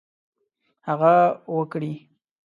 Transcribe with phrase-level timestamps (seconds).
[0.87, 1.15] هغه
[1.55, 1.93] وکړي.